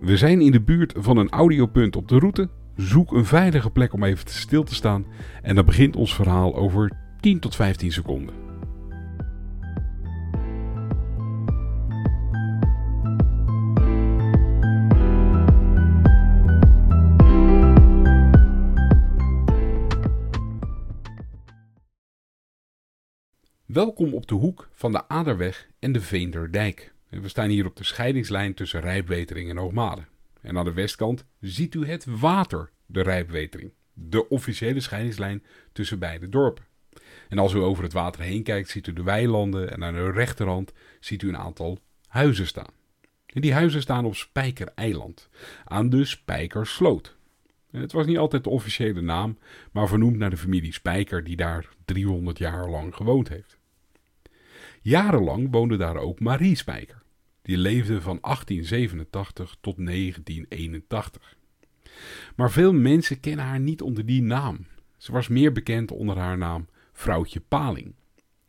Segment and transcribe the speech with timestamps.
[0.00, 2.48] We zijn in de buurt van een audiopunt op de route.
[2.76, 5.06] Zoek een veilige plek om even stil te staan.
[5.42, 8.34] En dan begint ons verhaal over 10 tot 15 seconden.
[23.66, 26.94] Welkom op de hoek van de Aderweg en de Veenderdijk.
[27.10, 30.02] We staan hier op de scheidingslijn tussen Rijpwetering en Hoogmade.
[30.40, 33.72] En aan de westkant ziet u het water, de Rijpwetering.
[33.92, 35.42] De officiële scheidingslijn
[35.72, 36.64] tussen beide dorpen.
[37.28, 40.10] En als u over het water heen kijkt, ziet u de weilanden en aan de
[40.10, 42.72] rechterhand ziet u een aantal huizen staan.
[43.26, 45.28] En die huizen staan op Spijkereiland,
[45.64, 47.16] aan de Spijkersloot.
[47.70, 49.38] Het was niet altijd de officiële naam,
[49.72, 53.58] maar vernoemd naar de familie Spijker die daar 300 jaar lang gewoond heeft.
[54.82, 57.02] Jarenlang woonde daar ook Marie Spijker.
[57.42, 61.36] Die leefde van 1887 tot 1981.
[62.36, 64.66] Maar veel mensen kennen haar niet onder die naam.
[64.96, 67.94] Ze was meer bekend onder haar naam Vrouwtje Paling.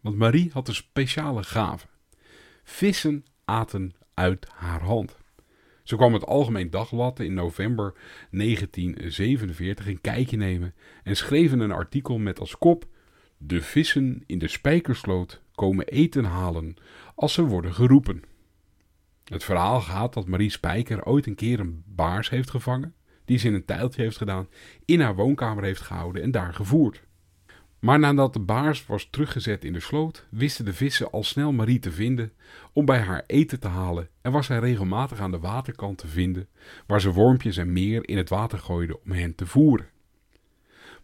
[0.00, 1.86] Want Marie had een speciale gave.
[2.64, 5.16] Vissen aten uit haar hand.
[5.82, 7.94] Ze kwam het Algemeen Dagblad in november
[8.30, 12.86] 1947 een kijkje nemen en schreef een artikel met als kop
[13.38, 16.76] De vissen in de spijkersloot komen eten halen
[17.14, 18.22] als ze worden geroepen.
[19.28, 23.46] Het verhaal gaat dat Marie Spijker ooit een keer een baars heeft gevangen, die ze
[23.46, 24.48] in een tijltje heeft gedaan,
[24.84, 27.02] in haar woonkamer heeft gehouden en daar gevoerd.
[27.78, 31.78] Maar nadat de baars was teruggezet in de sloot, wisten de vissen al snel Marie
[31.78, 32.32] te vinden
[32.72, 36.48] om bij haar eten te halen en was zij regelmatig aan de waterkant te vinden,
[36.86, 39.86] waar ze wormpjes en meer in het water gooide om hen te voeren.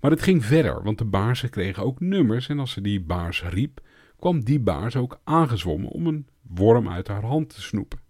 [0.00, 3.42] Maar het ging verder, want de baarsen kregen ook nummers en als ze die baars
[3.42, 3.80] riep,
[4.18, 8.01] kwam die baars ook aangezwommen om een worm uit haar hand te snoepen.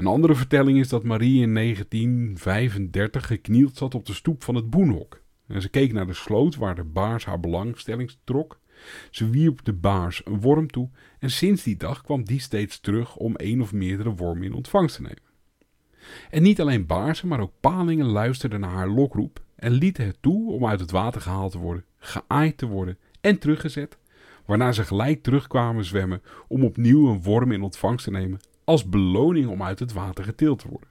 [0.00, 4.70] Een andere vertelling is dat Marie in 1935 geknield zat op de stoep van het
[4.70, 5.22] boenhok.
[5.46, 8.60] En ze keek naar de sloot waar de baars haar belangstelling trok.
[9.10, 10.88] Ze wierp de baars een worm toe
[11.18, 14.96] en sinds die dag kwam die steeds terug om één of meerdere wormen in ontvangst
[14.96, 15.22] te nemen.
[16.30, 20.52] En niet alleen baarsen, maar ook palingen luisterden naar haar lokroep en lieten het toe
[20.52, 23.98] om uit het water gehaald te worden, geaaid te worden en teruggezet
[24.46, 29.48] waarna ze gelijk terugkwamen zwemmen om opnieuw een worm in ontvangst te nemen als beloning
[29.48, 30.88] om uit het water getild te worden.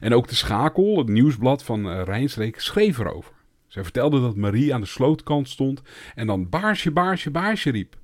[0.00, 3.32] En ook de Schakel, het nieuwsblad van uh, Rijnsreek, schreef erover.
[3.66, 5.82] Zij vertelde dat Marie aan de slootkant stond
[6.14, 7.96] en dan baarsje, baarsje, baarsje riep.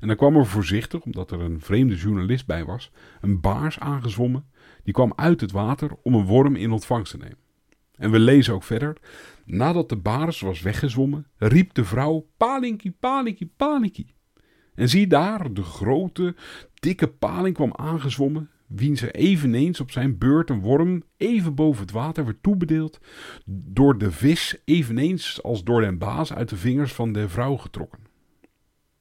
[0.00, 2.90] En dan kwam er voorzichtig, omdat er een vreemde journalist bij was,
[3.20, 4.44] een baars aangezwommen.
[4.84, 7.38] Die kwam uit het water om een worm in ontvangst te nemen.
[7.94, 8.96] En we lezen ook verder.
[9.44, 14.14] Nadat de baars was weggezwommen, riep de vrouw: Palinkie, palinkie, palinkie.
[14.78, 16.34] En zie daar, de grote,
[16.74, 21.90] dikke paling kwam aangezwommen, wien ze eveneens op zijn beurt een worm even boven het
[21.90, 23.00] water werd toebedeeld,
[23.46, 27.98] door de vis eveneens als door den baas uit de vingers van de vrouw getrokken.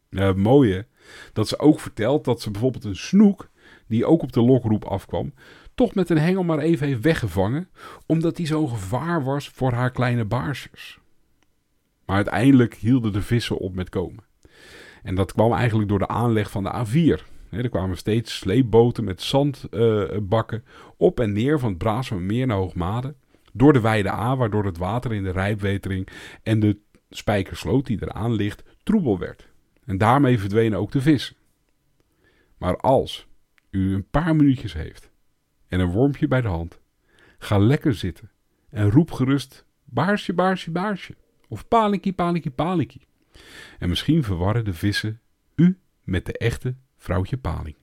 [0.10, 0.88] het mooie,
[1.34, 3.50] dat ze ook vertelt dat ze bijvoorbeeld een snoek,
[3.88, 5.34] die ook op de lokroep afkwam,
[5.76, 7.70] toch met een hengel maar even heeft weggevangen,
[8.06, 11.00] omdat die zo'n gevaar was voor haar kleine baarsjes.
[12.06, 14.27] Maar uiteindelijk hielden de vissen op met komen.
[15.08, 17.24] En dat kwam eigenlijk door de aanleg van de A4.
[17.50, 20.64] Er kwamen steeds sleepboten met zandbakken
[20.98, 23.16] op en neer van het meer naar Hoogmade.
[23.54, 26.08] Door de Weide A, waardoor het water in de rijpwetering
[26.44, 26.80] en de
[27.10, 29.48] spijkersloot die eraan ligt troebel werd.
[29.86, 31.36] En daarmee verdwenen ook de vissen.
[32.58, 33.28] Maar als
[33.70, 35.12] u een paar minuutjes heeft
[35.68, 36.80] en een wormpje bij de hand.
[37.38, 38.32] Ga lekker zitten
[38.70, 41.16] en roep gerust baarsje, baarsje, baarsje.
[41.48, 43.07] Of palinkie, palinkie, palinkie.
[43.80, 45.22] En misschien verwarren de vissen
[45.56, 47.76] u met de echte vrouwtje paling.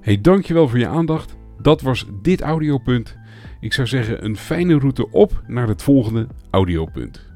[0.00, 1.36] Hey, dankjewel voor je aandacht.
[1.60, 3.16] Dat was dit audiopunt.
[3.60, 7.31] Ik zou zeggen een fijne route op naar het volgende audiopunt.